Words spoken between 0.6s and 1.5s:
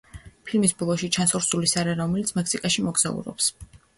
ბოლოში ჩანს